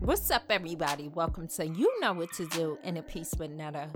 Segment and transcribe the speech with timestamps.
[0.00, 1.08] What's up, everybody?
[1.08, 3.90] Welcome to You Know What to Do in a Piece with Netta.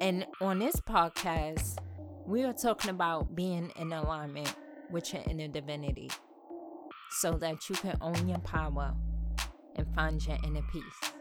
[0.00, 1.76] And on this podcast,
[2.24, 4.54] we are talking about being in alignment
[4.90, 6.10] with your inner divinity
[7.10, 8.94] so that you can own your power
[9.74, 11.12] and find your inner peace.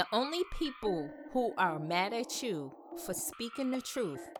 [0.00, 2.72] The only people who are mad at you
[3.04, 4.30] for speaking the truth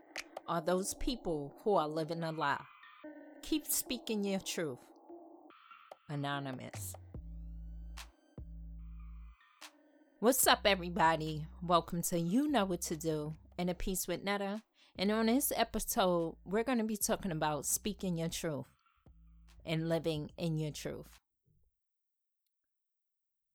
[0.49, 2.65] are those people who are living a lie.
[3.43, 4.79] Keep speaking your truth.
[6.09, 6.95] Anonymous.
[10.21, 11.45] What's up, everybody?
[11.63, 14.63] Welcome to You Know What to Do in a Piece with Netta.
[14.99, 18.65] And on this episode, we're going to be talking about speaking your truth
[19.67, 21.21] and living in your truth.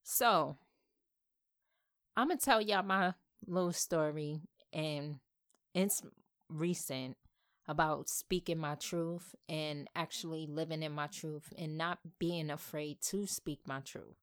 [0.03, 0.57] So,
[2.17, 3.13] I'm gonna tell y'all my
[3.45, 5.19] little story, and
[5.73, 6.01] it's
[6.49, 7.17] recent
[7.67, 13.25] about speaking my truth and actually living in my truth and not being afraid to
[13.25, 14.17] speak my truth.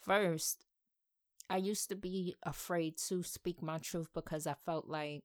[0.00, 0.64] First,
[1.48, 5.22] I used to be afraid to speak my truth because I felt like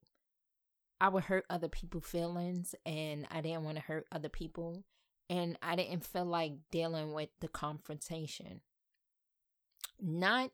[0.99, 4.83] I would hurt other people's feelings and I didn't want to hurt other people
[5.29, 8.61] and I didn't feel like dealing with the confrontation.
[10.01, 10.51] Not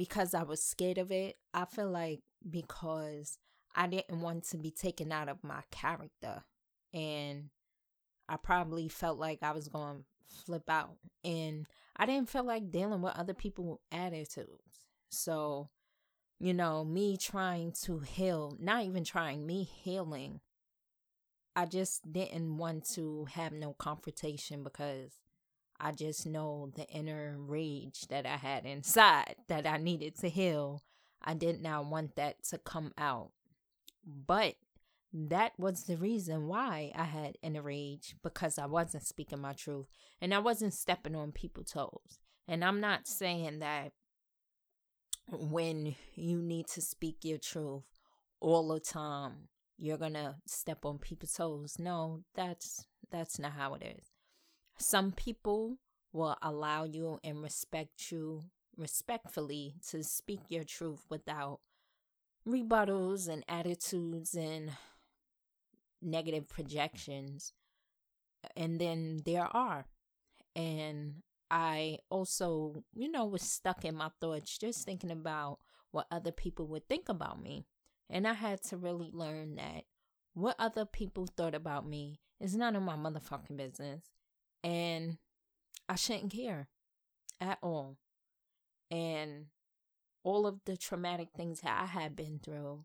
[0.00, 1.36] because I was scared of it.
[1.52, 3.36] I feel like because
[3.76, 6.42] I didn't want to be taken out of my character.
[6.94, 7.50] And
[8.26, 10.04] I probably felt like I was going to
[10.46, 10.96] flip out.
[11.22, 11.66] And
[11.98, 14.80] I didn't feel like dealing with other people's attitudes.
[15.10, 15.68] So,
[16.38, 20.40] you know, me trying to heal, not even trying, me healing,
[21.54, 25.18] I just didn't want to have no confrontation because
[25.80, 30.82] I just know the inner rage that I had inside that I needed to heal.
[31.22, 33.30] I did not want that to come out.
[34.04, 34.54] But
[35.12, 39.86] that was the reason why I had inner rage because I wasn't speaking my truth
[40.20, 42.18] and I wasn't stepping on people's toes.
[42.46, 43.92] And I'm not saying that
[45.28, 47.84] when you need to speak your truth
[48.40, 49.48] all the time
[49.80, 51.76] you're going to step on people's toes.
[51.78, 54.09] No, that's that's not how it is.
[54.80, 55.76] Some people
[56.12, 58.42] will allow you and respect you
[58.78, 61.60] respectfully to speak your truth without
[62.48, 64.72] rebuttals and attitudes and
[66.00, 67.52] negative projections.
[68.56, 69.84] And then there are.
[70.56, 71.16] And
[71.50, 75.58] I also, you know, was stuck in my thoughts just thinking about
[75.90, 77.66] what other people would think about me.
[78.08, 79.84] And I had to really learn that
[80.32, 84.04] what other people thought about me is none of my motherfucking business
[84.62, 85.18] and
[85.88, 86.68] I shouldn't care
[87.40, 87.96] at all.
[88.90, 89.46] And
[90.22, 92.84] all of the traumatic things that I had been through,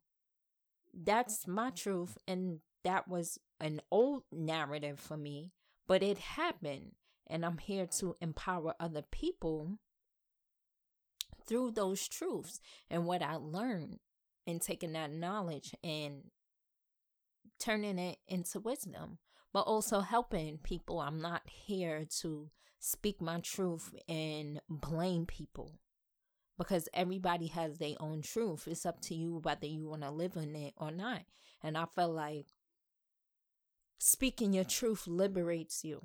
[0.93, 1.75] that's my mm-hmm.
[1.75, 2.17] truth.
[2.27, 5.51] And that was an old narrative for me,
[5.87, 6.93] but it happened.
[7.27, 9.79] And I'm here to empower other people
[11.47, 12.59] through those truths
[12.89, 13.99] and what I learned
[14.45, 16.25] and taking that knowledge and
[17.59, 19.17] turning it into wisdom
[19.55, 20.99] but also helping people.
[20.99, 25.79] I'm not here to speak my truth and blame people
[26.57, 28.67] because everybody has their own truth.
[28.67, 31.21] It's up to you whether you want to live in it or not.
[31.63, 32.47] And I feel like
[33.97, 36.01] speaking your truth liberates you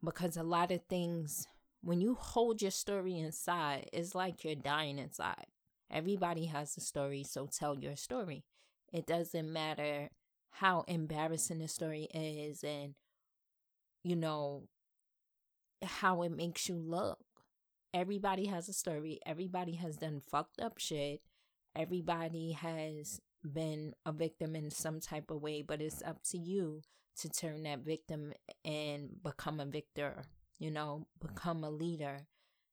[0.00, 1.48] because a lot of things,
[1.82, 5.46] when you hold your story inside, it's like you're dying inside.
[5.90, 8.44] Everybody has a story, so tell your story.
[8.92, 10.10] It doesn't matter
[10.60, 12.94] how embarrassing the story is and
[14.02, 14.62] you know
[15.82, 17.18] how it makes you look.
[17.92, 19.20] Everybody has a story.
[19.26, 21.20] Everybody has done fucked up shit.
[21.74, 26.80] Everybody has been a victim in some type of way, but it's up to you
[27.20, 28.32] to turn that victim
[28.64, 30.24] and become a victor,
[30.58, 32.26] you know, become a leader,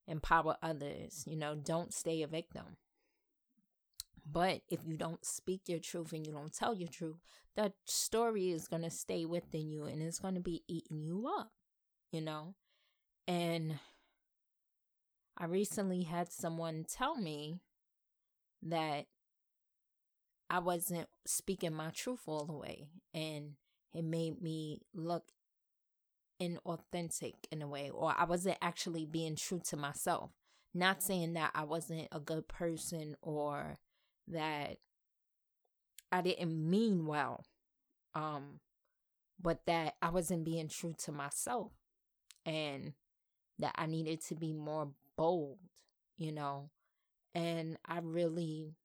[0.08, 2.78] empower others, you know, don't stay a victim.
[4.26, 7.18] But if you don't speak your truth and you don't tell your truth,
[7.56, 11.28] that story is going to stay within you and it's going to be eating you
[11.28, 11.52] up,
[12.12, 12.56] you know?
[13.28, 13.80] And
[15.38, 17.60] I recently had someone tell me
[18.62, 19.08] that
[20.50, 22.90] I wasn't speaking my truth all the way.
[23.14, 23.54] And
[23.94, 25.32] it made me look
[26.42, 30.32] inauthentic in a way, or I wasn't actually being true to myself.
[30.74, 33.78] Not saying that I wasn't a good person or
[34.28, 34.78] that
[36.12, 37.46] I didn't mean well.
[38.16, 38.60] Um,
[39.42, 41.72] but that I wasn't being true to myself
[42.46, 42.94] and
[43.60, 45.58] that I needed to be more bold,
[46.18, 46.70] you know.
[47.36, 48.76] And I really,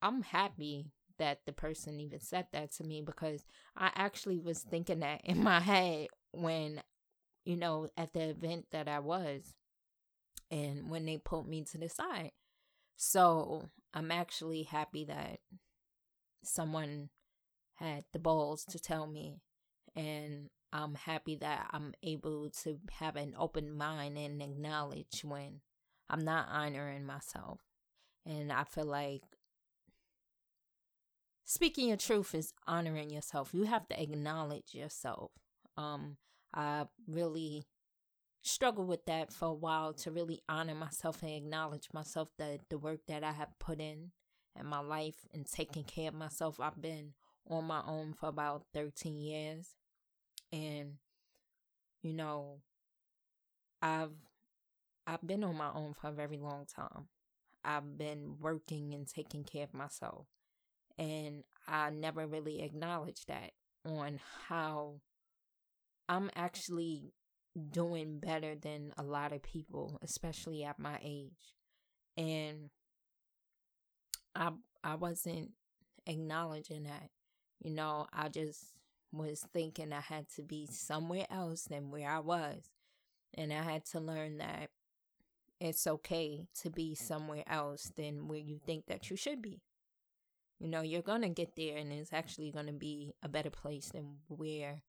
[0.00, 3.44] I'm happy that the person even said that to me because
[3.76, 6.82] I actually was thinking that in my head when,
[7.44, 9.54] you know, at the event that I was
[10.50, 12.32] and when they pulled me to the side.
[13.00, 15.38] So I'm actually happy that
[16.42, 17.10] someone
[17.76, 19.40] had the balls to tell me
[19.94, 25.60] and I'm happy that I'm able to have an open mind and acknowledge when
[26.10, 27.60] I'm not honoring myself.
[28.26, 29.22] And I feel like
[31.44, 33.50] speaking your truth is honoring yourself.
[33.54, 35.30] You have to acknowledge yourself.
[35.76, 36.16] Um,
[36.52, 37.64] I really
[38.42, 42.78] struggled with that for a while to really honor myself and acknowledge myself that the
[42.78, 44.12] work that I have put in
[44.58, 46.58] in my life and taking care of myself.
[46.60, 47.12] I've been
[47.48, 49.74] on my own for about 13 years.
[50.52, 50.94] And
[52.02, 52.60] you know,
[53.82, 54.16] I've
[55.06, 57.08] I've been on my own for a very long time.
[57.64, 60.26] I've been working and taking care of myself.
[60.98, 63.52] And I never really acknowledged that
[63.84, 65.00] on how
[66.08, 67.12] I'm actually
[67.58, 71.54] doing better than a lot of people, especially at my age.
[72.16, 72.70] And
[74.34, 74.50] I
[74.82, 75.52] I wasn't
[76.06, 77.10] acknowledging that.
[77.60, 78.74] You know, I just
[79.12, 82.70] was thinking I had to be somewhere else than where I was.
[83.34, 84.70] And I had to learn that
[85.60, 89.60] it's okay to be somewhere else than where you think that you should be.
[90.60, 93.50] You know, you're going to get there and it's actually going to be a better
[93.50, 94.82] place than where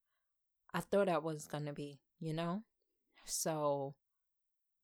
[0.74, 2.64] I thought I was going to be, you know?
[3.26, 3.96] So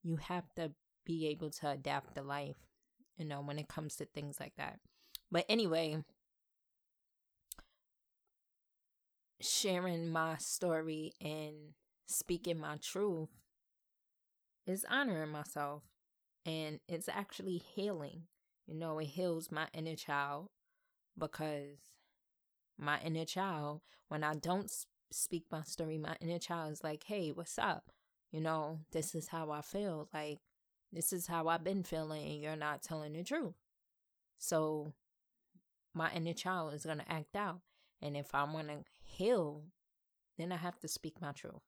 [0.04, 0.72] you have to
[1.06, 2.58] be able to adapt to life,
[3.18, 4.80] you know, when it comes to things like that.
[5.32, 6.04] But anyway,
[9.42, 11.74] sharing my story and
[12.08, 13.30] speaking my truth
[14.66, 15.84] is honoring myself
[16.46, 18.24] and it's actually healing.
[18.68, 20.50] You know, it heals my inner child
[21.18, 21.78] because
[22.78, 24.72] my inner child, when I don't
[25.12, 27.92] speak my story, my inner child is like, hey, what's up?
[28.32, 30.10] You know, this is how I feel.
[30.14, 30.40] Like,
[30.92, 33.56] this is how I've been feeling, and you're not telling the truth.
[34.38, 34.94] So,
[35.94, 37.62] my inner child is going to act out.
[38.02, 39.64] And if I want to heal,
[40.38, 41.62] then I have to speak my truth.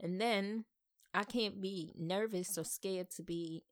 [0.00, 0.64] And then
[1.12, 3.64] I can't be nervous or scared to be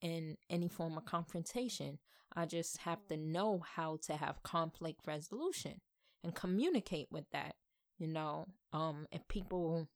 [0.00, 1.98] in any form of confrontation.
[2.34, 3.32] I just have to mm.
[3.32, 5.80] know how to have conflict resolution
[6.22, 7.54] and communicate with that.
[7.98, 9.88] You know, um, if people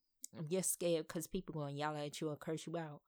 [0.48, 3.00] get scared because people gonna yell at you or curse you out,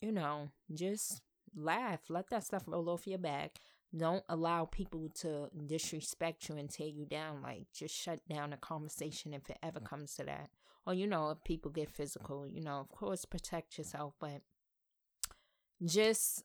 [0.00, 1.22] you know, just
[1.54, 3.60] laugh, let that stuff roll off your back.
[3.96, 7.40] Don't allow people to disrespect you and tear you down.
[7.42, 10.50] Like, just shut down a conversation if it ever comes to that.
[10.86, 14.42] Or, you know, if people get physical, you know, of course, protect yourself, but
[15.84, 16.44] just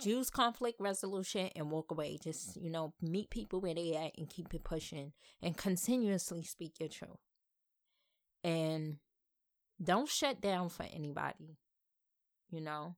[0.00, 2.18] use conflict resolution and walk away.
[2.22, 5.12] Just, you know, meet people where they at and keep it pushing
[5.42, 7.18] and continuously speak your truth.
[8.44, 8.96] And
[9.82, 11.58] don't shut down for anybody.
[12.50, 12.96] You know,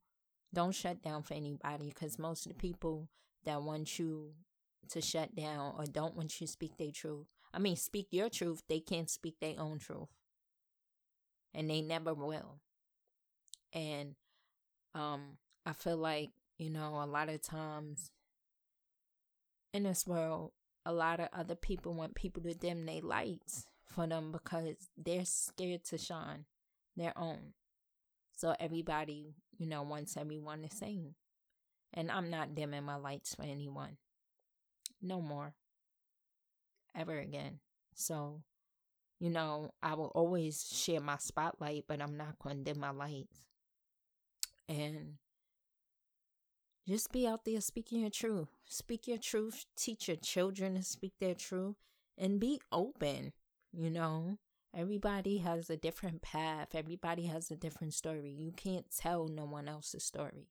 [0.53, 3.09] don't shut down for anybody because most of the people
[3.45, 4.33] that want you
[4.91, 7.27] to shut down or don't want you to speak their truth.
[7.53, 8.63] I mean, speak your truth.
[8.69, 10.09] They can't speak their own truth.
[11.55, 12.61] And they never will.
[13.73, 14.15] And
[14.95, 18.11] um, I feel like, you know, a lot of times
[19.73, 20.53] in this world,
[20.87, 25.25] a lot of other people want people to dim their lights for them because they're
[25.25, 26.45] scared to shine
[26.97, 27.55] their own.
[28.37, 31.15] So everybody, you know, wants everyone the same.
[31.93, 33.97] And I'm not dimming my lights for anyone.
[35.01, 35.55] No more.
[36.97, 37.61] Ever again.
[37.95, 38.43] So,
[39.21, 42.91] you know, I will always share my spotlight, but I'm not going to dim my
[42.91, 43.41] lights.
[44.69, 45.15] And
[46.87, 48.49] just be out there speaking your truth.
[48.67, 49.65] Speak your truth.
[49.77, 51.77] Teach your children to speak their truth.
[52.19, 53.33] And be open,
[53.73, 54.39] you know.
[54.77, 56.75] Everybody has a different path.
[56.75, 58.31] Everybody has a different story.
[58.31, 60.49] You can't tell no one else's story.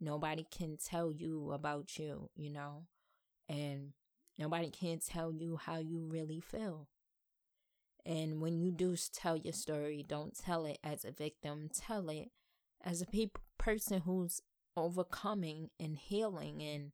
[0.00, 2.86] Nobody can tell you about you, you know,
[3.48, 3.92] and
[4.38, 6.88] nobody can tell you how you really feel.
[8.06, 12.30] And when you do tell your story, don't tell it as a victim, tell it
[12.82, 13.26] as a pe-
[13.58, 14.40] person who's
[14.80, 16.92] overcoming and healing and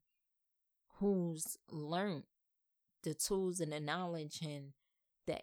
[0.99, 2.25] who's learned
[3.03, 4.73] the tools and the knowledge and
[5.27, 5.39] the,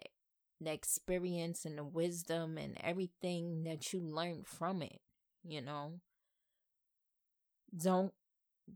[0.60, 5.00] the experience and the wisdom and everything that you learned from it,
[5.42, 6.00] you know.
[7.76, 8.12] Don't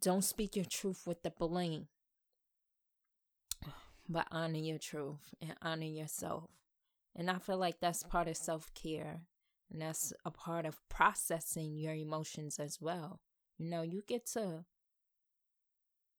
[0.01, 1.89] don't speak your truth with the blame.
[4.09, 6.51] but honor your truth and honor yourself.
[7.15, 9.23] And I feel like that's part of self care.
[9.71, 13.21] And that's a part of processing your emotions as well.
[13.59, 14.65] You know, you get to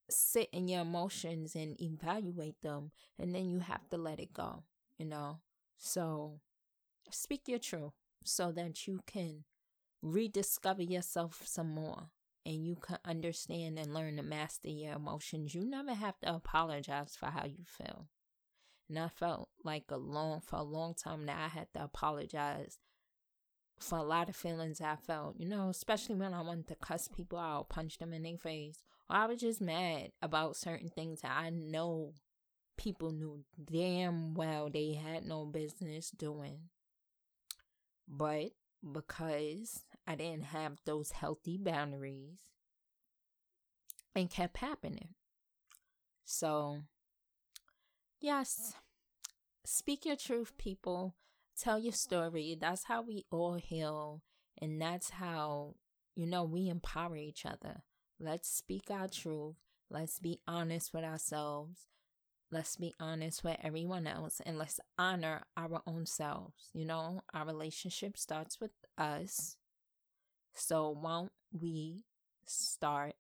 [0.10, 4.64] sit in your emotions and evaluate them, and then you have to let it go,
[4.98, 5.40] you know?
[5.78, 6.42] So
[7.10, 7.94] speak your truth
[8.24, 9.46] so that you can
[10.02, 12.10] rediscover yourself some more
[12.46, 15.54] and you can understand and learn to master your emotions.
[15.54, 18.08] You never have to apologize for how you feel.
[18.90, 22.80] And I felt like a long for a long time that I had to apologize
[23.80, 27.08] for a lot of feelings I felt, you know, especially when I wanted to cuss
[27.08, 31.22] people out, punch them in their face, or I was just mad about certain things
[31.22, 32.14] that I know
[32.78, 36.70] people knew damn well they had no business doing.
[38.08, 38.52] But
[38.94, 42.40] because I didn't have those healthy boundaries
[44.16, 45.10] it kept happening.
[46.26, 46.80] So,
[48.20, 48.74] yes,
[49.66, 51.16] speak your truth, people.
[51.60, 52.58] Tell your story.
[52.60, 54.22] That's how we all heal.
[54.62, 55.76] And that's how,
[56.16, 57.84] you know, we empower each other.
[58.18, 59.56] Let's speak our truth.
[59.90, 61.88] Let's be honest with ourselves.
[62.50, 66.70] Let's be honest with everyone else and let's honor our own selves.
[66.74, 69.58] You know, our relationship starts with us.
[70.54, 72.06] So, won't we
[72.46, 73.16] start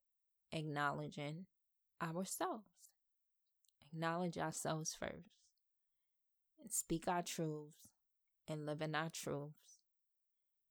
[0.53, 1.45] acknowledging
[2.01, 2.63] ourselves?
[3.91, 5.29] Acknowledge ourselves first
[6.61, 7.88] and speak our truths
[8.49, 9.79] and living our truths.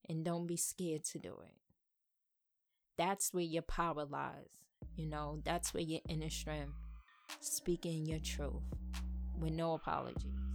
[0.08, 1.54] And don't be scared to do it.
[2.96, 4.48] That's where your power lies.
[4.96, 6.74] You know, that's where your inner strength.
[7.40, 8.62] Speaking your truth
[9.38, 10.47] with no apologies.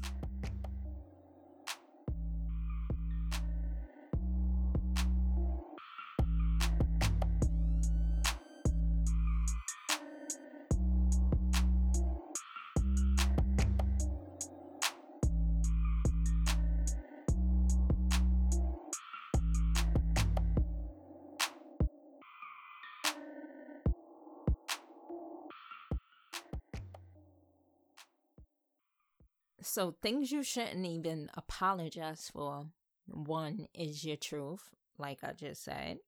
[29.64, 32.68] So, things you shouldn't even apologize for
[33.06, 36.00] one is your truth, like I just said,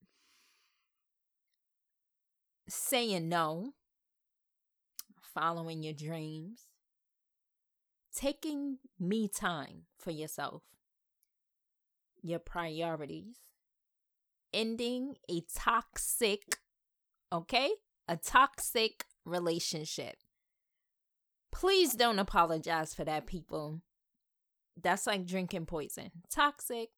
[2.67, 3.73] saying no,
[5.33, 6.63] following your dreams,
[8.13, 10.63] taking me time for yourself,
[12.21, 13.37] your priorities,
[14.53, 16.57] ending a toxic,
[17.31, 17.71] okay,
[18.07, 20.17] a toxic relationship.
[21.55, 23.81] Please don't apologize for that, people.
[24.81, 26.11] That's like drinking poison.
[26.29, 26.89] Toxic.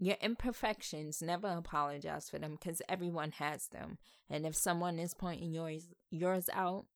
[0.00, 3.98] Your imperfections, never apologize for them because everyone has them.
[4.28, 6.86] And if someone is pointing yours yours out,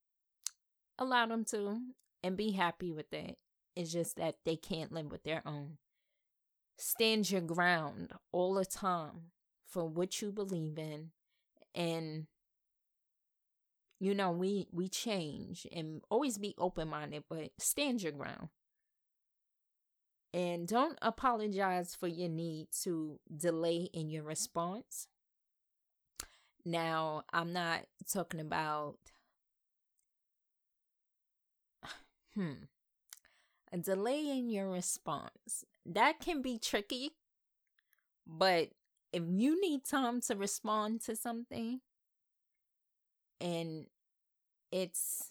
[0.98, 1.78] allow them to
[2.24, 3.38] and be happy with it.
[3.76, 5.78] It's just that they can't live with their own.
[6.76, 9.30] Stand your ground all the time
[9.64, 11.12] for what you believe in
[11.72, 12.26] and
[14.00, 18.48] you know we we change and always be open-minded but stand your ground.
[20.32, 25.08] And don't apologize for your need to delay in your response.
[26.64, 28.96] Now i'm not talking about
[32.34, 32.52] hmm.
[33.72, 35.64] A delay in your response.
[35.86, 37.12] That can be tricky
[38.26, 38.68] but
[39.12, 41.80] if you need time to respond to something
[43.40, 43.86] and
[44.70, 45.30] it's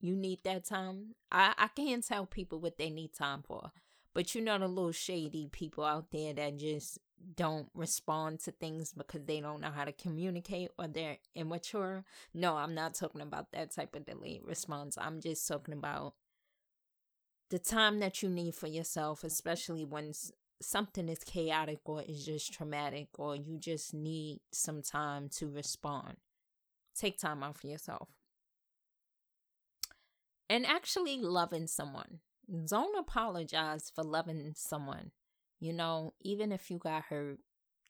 [0.00, 1.14] you need that time.
[1.30, 3.72] I I can't tell people what they need time for,
[4.14, 6.98] but you know the little shady people out there that just
[7.36, 12.04] don't respond to things because they don't know how to communicate or they're immature.
[12.32, 14.96] No, I'm not talking about that type of delayed response.
[14.98, 16.14] I'm just talking about
[17.50, 20.12] the time that you need for yourself, especially when
[20.62, 26.16] something is chaotic or is just traumatic or you just need some time to respond.
[27.00, 28.10] Take time out for yourself.
[30.50, 32.18] And actually loving someone.
[32.68, 35.12] Don't apologize for loving someone.
[35.60, 37.38] You know, even if you got hurt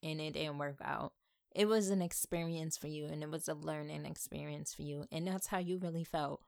[0.00, 1.12] and it didn't work out,
[1.52, 5.06] it was an experience for you and it was a learning experience for you.
[5.10, 6.42] And that's how you really felt.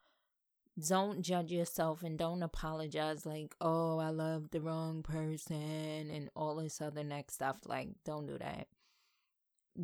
[0.89, 6.57] Don't judge yourself and don't apologize like, oh, I love the wrong person and all
[6.57, 7.59] this other next stuff.
[7.67, 8.69] Like, don't do that.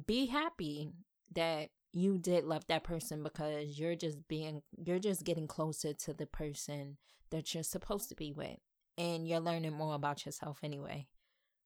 [0.07, 0.93] Be happy
[1.35, 6.13] that you did love that person because you're just being you're just getting closer to
[6.13, 6.97] the person
[7.31, 8.59] that you're supposed to be with
[8.97, 11.07] and you're learning more about yourself anyway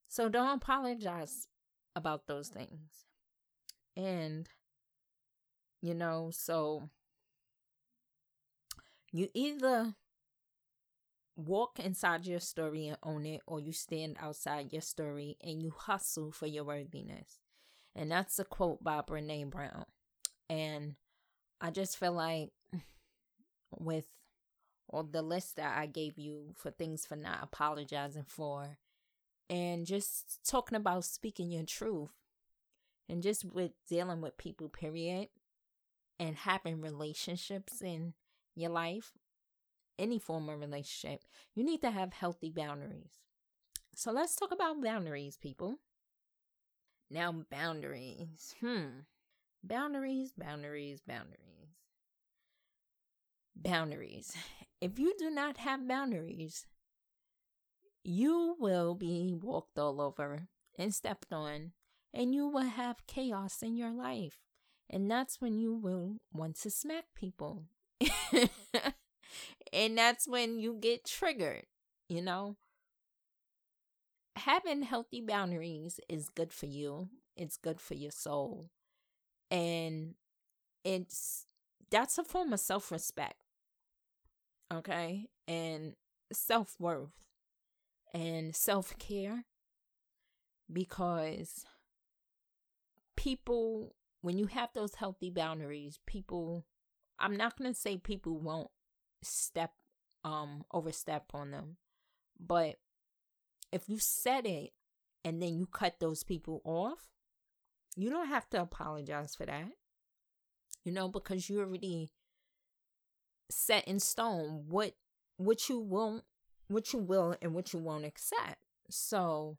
[0.08, 1.48] so don't apologize
[1.96, 3.06] about those things
[3.96, 4.48] and
[5.80, 6.88] you know so
[9.12, 9.94] You either
[11.36, 15.70] walk inside your story and own it, or you stand outside your story and you
[15.70, 17.40] hustle for your worthiness.
[17.94, 19.84] And that's a quote by Brene Brown.
[20.52, 20.96] And
[21.62, 22.50] I just feel like
[23.70, 24.04] with
[24.86, 28.76] all the list that I gave you for things for not apologizing for,
[29.48, 32.10] and just talking about speaking your truth,
[33.08, 35.28] and just with dealing with people, period,
[36.20, 38.12] and having relationships in
[38.54, 39.12] your life,
[39.98, 41.22] any form of relationship,
[41.54, 43.20] you need to have healthy boundaries.
[43.94, 45.78] So let's talk about boundaries, people.
[47.10, 48.54] Now, boundaries.
[48.60, 48.88] Hmm.
[49.64, 51.38] Boundaries, boundaries, boundaries.
[53.54, 54.32] Boundaries.
[54.80, 56.66] If you do not have boundaries,
[58.02, 61.72] you will be walked all over and stepped on,
[62.12, 64.40] and you will have chaos in your life.
[64.90, 67.64] And that's when you will want to smack people.
[69.72, 71.66] and that's when you get triggered,
[72.08, 72.56] you know?
[74.36, 78.70] Having healthy boundaries is good for you, it's good for your soul.
[79.52, 80.14] And
[80.82, 81.46] it's
[81.90, 83.36] that's a form of self respect.
[84.72, 85.28] Okay?
[85.46, 85.94] And
[86.32, 87.12] self worth
[88.14, 89.44] and self care
[90.72, 91.64] because
[93.16, 96.64] people, when you have those healthy boundaries, people,
[97.18, 98.70] I'm not going to say people won't
[99.22, 99.72] step,
[100.24, 101.76] um, overstep on them,
[102.40, 102.76] but
[103.70, 104.72] if you set it
[105.24, 107.11] and then you cut those people off,
[107.96, 109.66] you don't have to apologize for that.
[110.84, 112.10] You know, because you already
[113.50, 114.94] set in stone what
[115.36, 116.24] what you won't
[116.68, 118.56] what you will and what you won't accept.
[118.88, 119.58] So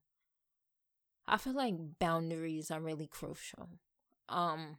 [1.28, 3.70] I feel like boundaries are really crucial
[4.30, 4.78] um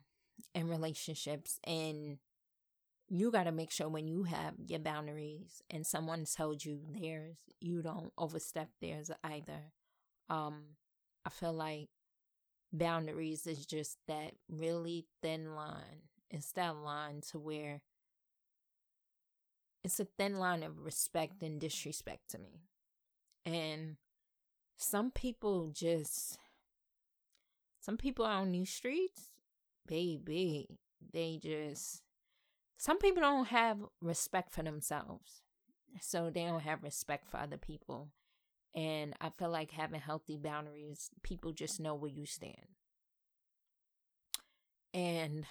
[0.55, 2.19] in relationships and
[3.09, 7.37] you got to make sure when you have your boundaries and someone tells you theirs,
[7.61, 9.73] you don't overstep theirs either.
[10.29, 10.77] Um
[11.25, 11.89] I feel like
[12.75, 16.09] boundaries is just that really thin line.
[16.31, 17.81] It's that line to where
[19.83, 22.63] it's a thin line of respect and disrespect to me.
[23.47, 23.97] And
[24.77, 26.39] some people just
[27.81, 29.33] some people on these streets,
[29.87, 30.79] baby,
[31.13, 32.03] they just
[32.77, 35.43] some people don't have respect for themselves.
[36.01, 38.09] So they don't have respect for other people.
[38.75, 42.67] And I feel like having healthy boundaries, people just know where you stand.
[44.93, 45.47] And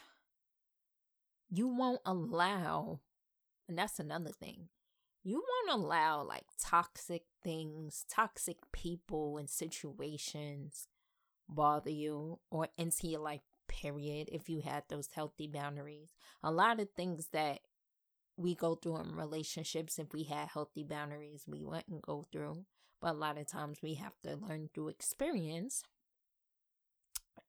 [1.50, 3.00] you won't allow
[3.70, 4.70] and that's another thing.
[5.24, 10.88] You won't allow like toxic things, toxic people and situations
[11.50, 16.10] bother you or into your life, period, if you had those healthy boundaries.
[16.44, 17.62] A lot of things that
[18.38, 22.66] we go through in relationships, if we had healthy boundaries, we wouldn't go through.
[23.04, 25.84] But a lot of times we have to learn through experience.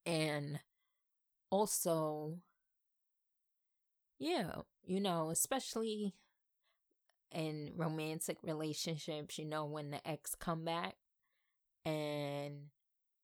[0.06, 0.60] And
[1.50, 2.38] also
[4.18, 6.14] yeah, you know, especially
[7.32, 10.94] in romantic relationships, you know, when the ex come back
[11.84, 12.66] and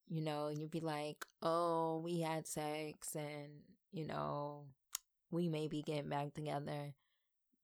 [0.09, 3.63] you know, you'd be like, "Oh, we had sex and,
[3.93, 4.67] you know,
[5.31, 6.95] we may be getting back together."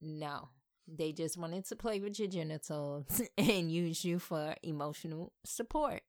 [0.01, 0.51] No.
[0.89, 6.03] They just wanted to play with your genitals and use you for emotional support.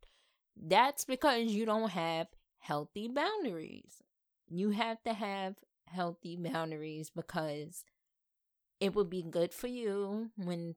[0.55, 2.27] That's because you don't have
[2.59, 4.03] healthy boundaries.
[4.47, 5.55] You have to have
[5.87, 7.83] healthy boundaries because
[8.79, 10.75] it would be good for you when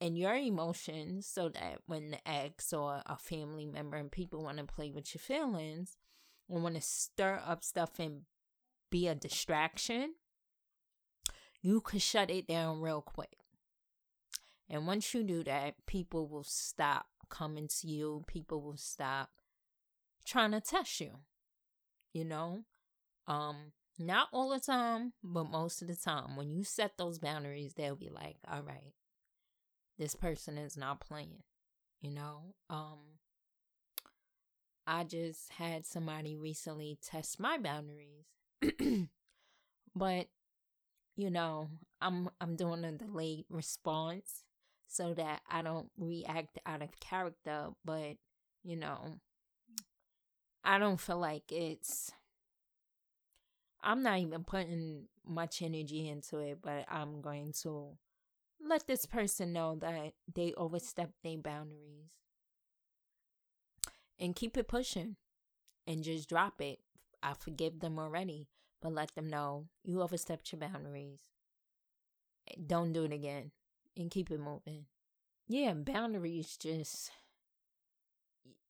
[0.00, 4.56] and your emotions so that when the ex or a family member and people want
[4.56, 5.96] to play with your feelings
[6.48, 8.22] or want to stir up stuff and
[8.90, 10.14] be a distraction,
[11.62, 13.36] you could shut it down real quick.
[14.68, 18.24] And once you do that, people will stop coming to you.
[18.26, 19.30] People will stop
[20.24, 21.18] trying to test you.
[22.12, 22.60] You know?
[23.26, 26.36] Um, not all the time, but most of the time.
[26.36, 28.94] When you set those boundaries, they'll be like, all right,
[29.98, 31.42] this person is not playing.
[32.00, 32.54] You know?
[32.68, 32.98] Um
[34.86, 38.24] I just had somebody recently test my boundaries.
[39.94, 40.26] but
[41.20, 41.68] you know,
[42.00, 44.44] I'm I'm doing a delayed response
[44.86, 48.16] so that I don't react out of character, but
[48.64, 49.16] you know,
[50.64, 52.12] I don't feel like it's
[53.82, 57.96] I'm not even putting much energy into it, but I'm going to
[58.66, 62.10] let this person know that they overstepped their boundaries
[64.18, 65.16] and keep it pushing
[65.86, 66.80] and just drop it.
[67.22, 68.48] I forgive them already,
[68.80, 71.20] but let them know you overstepped your boundaries
[72.66, 73.50] don't do it again
[73.96, 74.86] and keep it moving.
[75.48, 77.10] Yeah, boundaries just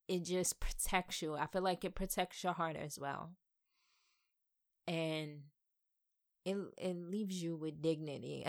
[0.08, 1.34] it just protects you.
[1.36, 3.30] I feel like it protects your heart as well.
[4.86, 5.42] And
[6.44, 8.46] it it leaves you with dignity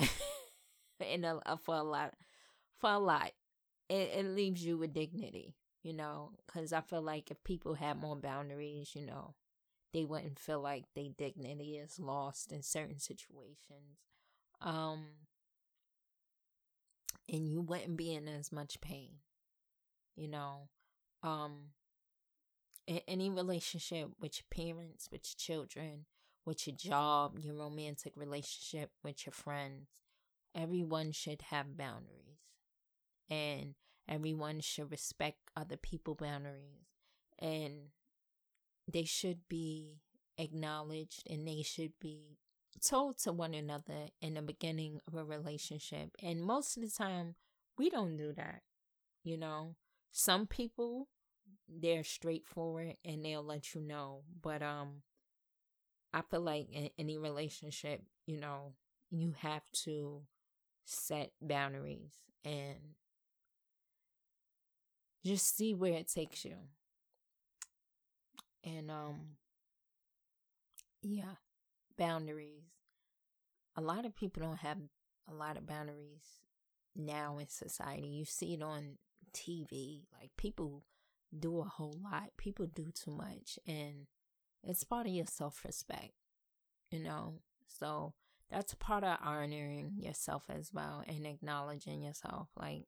[1.00, 2.13] in a, for a lot
[2.80, 3.32] for a lot.
[3.89, 7.97] It it leaves you with dignity, you know, cuz I feel like if people had
[8.02, 9.36] more boundaries, you know,
[9.93, 13.99] they wouldn't feel like their dignity is lost in certain situations.
[14.62, 15.06] Um
[17.30, 19.19] and you wouldn't be in as much pain.
[20.15, 20.69] You know,
[21.23, 21.71] um
[22.88, 26.06] in any relationship with your parents, with your children,
[26.45, 29.88] with your job, your romantic relationship with your friends,
[30.56, 32.39] everyone should have boundaries.
[33.30, 33.75] And
[34.08, 36.88] everyone should respect other people's boundaries.
[37.39, 37.89] And
[38.91, 39.99] they should be
[40.38, 42.38] acknowledged and they should be
[42.84, 46.12] told to one another in the beginning of a relationship.
[46.21, 47.36] And most of the time,
[47.77, 48.62] we don't do that.
[49.23, 49.75] You know,
[50.12, 51.08] some people,
[51.69, 54.23] they're straightforward and they'll let you know.
[54.41, 55.04] But, um,
[56.13, 58.73] I feel like in any relationship, you know,
[59.10, 60.23] you have to
[60.86, 62.12] set boundaries
[62.43, 62.95] and
[65.25, 66.56] just see where it takes you.
[68.63, 69.38] And um
[71.02, 71.36] yeah,
[71.97, 72.63] boundaries.
[73.76, 74.78] A lot of people don't have
[75.30, 76.41] a lot of boundaries
[76.95, 78.08] now in society.
[78.08, 78.97] You see it on
[79.34, 80.04] TV.
[80.19, 80.84] Like people
[81.38, 82.32] do a whole lot.
[82.38, 84.08] People do too much and
[84.63, 86.13] it's part of your self respect,
[86.91, 87.39] you know?
[87.67, 88.13] So
[88.52, 92.50] that's part of honoring yourself as well and acknowledging yourself.
[92.56, 92.84] Like,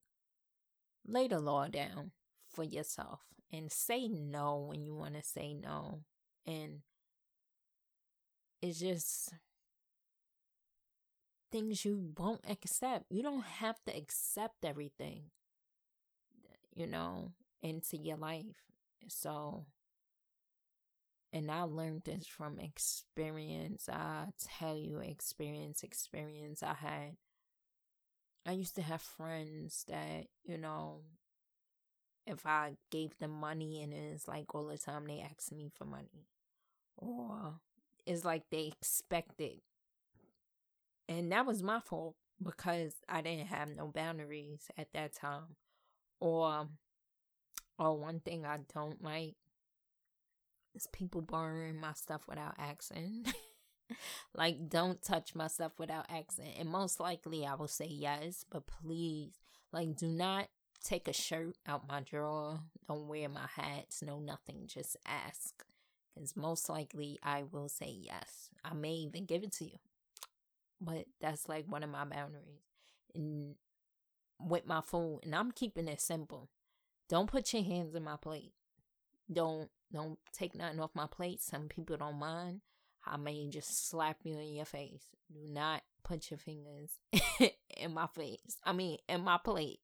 [1.08, 2.12] lay the law down
[2.54, 6.02] for yourself and say no when you want to say no.
[6.46, 6.82] And
[8.62, 9.34] it's just
[11.52, 13.06] things you won't accept.
[13.10, 15.24] You don't have to accept everything,
[16.74, 18.46] you know, into your life.
[19.08, 19.66] So
[21.34, 23.90] and I learned this from experience.
[23.90, 27.18] I tell you, experience, experience I had.
[28.46, 31.02] I used to have friends that, you know,
[32.26, 35.86] if I gave them money and it's like all the time they ask me for
[35.86, 36.28] money.
[36.98, 37.56] Or
[38.06, 39.62] it's like they expect it.
[41.10, 45.58] And that was my fault because I didn't have no boundaries at that time.
[46.20, 46.68] Or
[47.78, 49.36] or one thing I don't like
[50.76, 53.26] is people borrowing my stuff without asking.
[54.36, 56.54] like, don't touch my stuff without asking.
[56.60, 59.34] And most likely I will say yes, but please,
[59.72, 60.48] like, do not
[60.84, 62.60] take a shirt out my drawer.
[62.88, 64.02] Don't wear my hats.
[64.02, 64.64] No, nothing.
[64.68, 65.64] Just ask.
[66.14, 68.50] Because most likely I will say yes.
[68.64, 69.80] I may even give it to you.
[70.80, 72.62] But that's like one of my boundaries.
[73.16, 73.56] And
[74.40, 76.50] with my food, and I'm keeping it simple.
[77.10, 78.54] Don't put your hands in my plate.
[79.32, 81.42] Don't don't take nothing off my plate.
[81.42, 82.62] Some people don't mind.
[83.06, 85.04] I may just slap you in your face.
[85.32, 86.92] Do not put your fingers
[87.78, 88.58] in my face.
[88.64, 89.80] I mean, in my plate.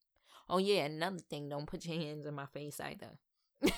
[0.50, 3.18] Oh, yeah, another thing, don't put your hands in my face either.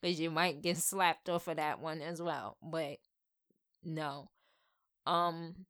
[0.00, 2.56] Because you might get slapped off of that one as well.
[2.62, 2.98] But
[3.84, 4.30] no.
[5.06, 5.66] Um,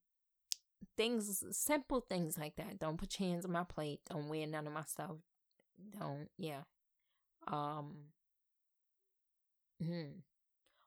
[0.96, 2.78] things, simple things like that.
[2.78, 4.00] Don't put your hands on my plate.
[4.08, 5.16] Don't wear none of my stuff.
[5.98, 6.62] Don't, yeah.
[7.48, 7.96] Um,
[9.82, 10.20] Hmm.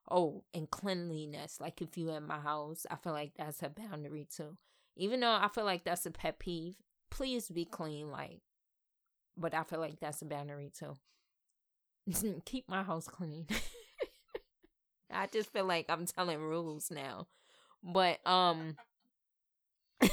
[0.09, 1.59] Oh, and cleanliness.
[1.59, 4.57] Like if you in my house, I feel like that's a boundary too.
[4.95, 6.75] Even though I feel like that's a pet peeve,
[7.13, 8.09] please be clean.
[8.11, 8.39] Like,
[9.37, 10.95] but I feel like that's a boundary too.
[12.45, 13.47] Keep my house clean.
[15.11, 17.27] I just feel like I'm telling rules now.
[17.83, 18.77] But um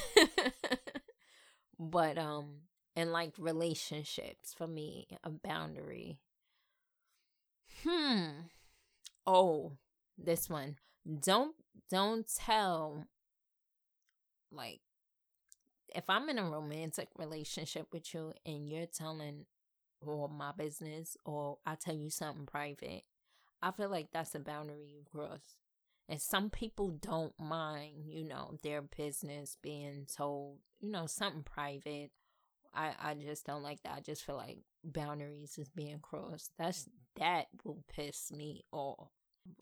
[1.78, 2.62] but um
[2.96, 6.18] and like relationships for me a boundary.
[7.84, 8.48] Hmm
[9.26, 9.72] oh,
[10.18, 10.76] this one.
[11.20, 11.54] Don't
[11.90, 13.06] don't tell
[14.52, 14.80] like
[15.94, 19.46] if I'm in a romantic relationship with you and you're telling
[20.06, 23.04] all my business or I tell you something private,
[23.62, 25.56] I feel like that's a boundary you cross.
[26.08, 32.10] And some people don't mind, you know, their business being told, you know, something private.
[32.74, 33.94] I, I just don't like that.
[33.96, 36.52] I just feel like boundaries is being crossed.
[36.58, 37.24] That's mm-hmm.
[37.24, 39.10] that will piss me off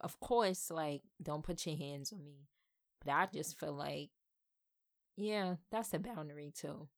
[0.00, 2.48] of course, like, don't put your hands on me.
[3.04, 4.10] But I just feel like,
[5.18, 6.88] yeah, that's a boundary too.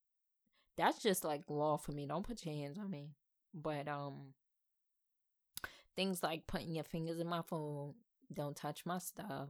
[0.76, 2.06] That's just like law for me.
[2.06, 3.10] Don't put your hands on me.
[3.54, 4.34] But, um,
[5.96, 7.94] things like putting your fingers in my phone,
[8.32, 9.48] don't touch my stuff,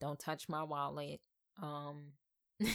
[0.00, 1.20] don't touch my wallet,
[1.62, 2.12] um,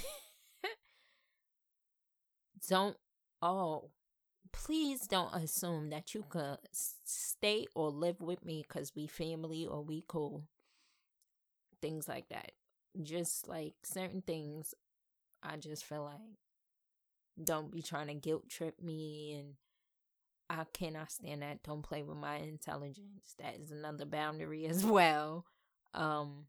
[2.69, 2.97] don't,
[3.41, 3.89] oh,
[4.51, 9.83] please don't assume that you could stay or live with me because we family or
[9.83, 10.43] we cool.
[11.81, 12.53] Things like that.
[13.03, 14.73] Just like certain things,
[15.47, 16.38] I just feel like
[17.43, 19.53] don't be trying to guilt trip me and
[20.49, 21.63] I cannot stand that.
[21.63, 23.36] Don't play with my intelligence.
[23.39, 25.45] That is another boundary as well.
[25.93, 26.45] Um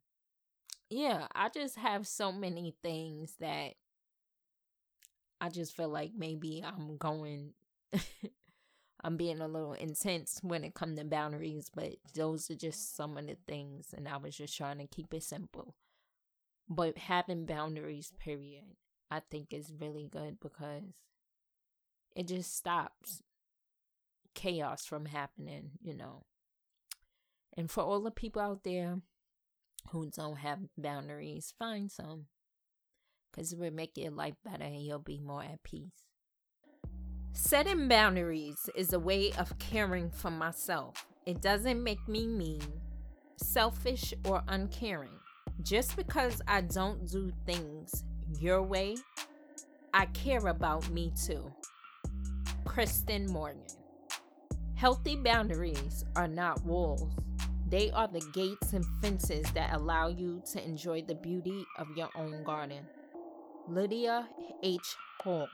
[0.88, 3.72] yeah, I just have so many things that
[5.40, 7.54] I just feel like maybe I'm going
[9.04, 13.16] I'm being a little intense when it comes to boundaries, but those are just some
[13.16, 15.74] of the things and I was just trying to keep it simple.
[16.68, 18.76] But having boundaries, period,
[19.10, 20.82] I think is really good because
[22.14, 23.22] it just stops
[24.34, 26.24] chaos from happening, you know.
[27.56, 29.00] And for all the people out there
[29.90, 32.26] who don't have boundaries, find some.
[33.30, 36.04] Because it will make your life better and you'll be more at peace.
[37.32, 41.06] Setting boundaries is a way of caring for myself.
[41.26, 42.62] It doesn't make me mean,
[43.36, 45.18] selfish, or uncaring.
[45.62, 48.04] Just because I don't do things
[48.40, 48.96] your way,
[49.94, 51.52] I care about me too.
[52.64, 53.62] Kristen Morgan.
[54.74, 57.16] Healthy boundaries are not walls.
[57.68, 62.10] They are the gates and fences that allow you to enjoy the beauty of your
[62.14, 62.84] own garden.
[63.68, 64.28] Lydia
[64.62, 64.96] H.
[65.22, 65.48] Hall.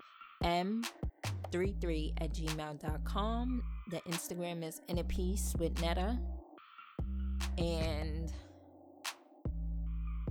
[0.43, 3.63] M33 at gmail.com.
[3.91, 6.19] The Instagram is In a Piece with Netta.
[7.57, 8.33] And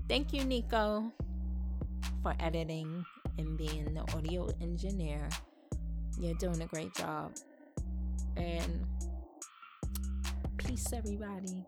[0.06, 1.10] thank you, Nico
[2.22, 3.04] for editing
[3.38, 5.28] and being the audio engineer.
[6.18, 7.32] You're doing a great job.
[8.36, 8.86] And
[10.56, 11.64] peace, everybody.